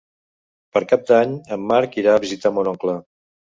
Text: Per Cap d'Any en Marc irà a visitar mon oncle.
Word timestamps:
Per 0.77 0.81
Cap 0.93 1.03
d'Any 1.11 1.35
en 1.57 1.69
Marc 1.73 1.95
irà 2.05 2.17
a 2.17 2.25
visitar 2.27 2.55
mon 2.59 2.73
oncle. 2.75 2.99